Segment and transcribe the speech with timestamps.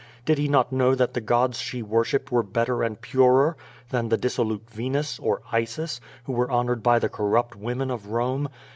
[0.25, 3.55] Did he not know that the Qods she worshipped were better and purer
[3.91, 8.49] than the dissolute Venus, or Isis, who were honored by the corrupt women of Rome?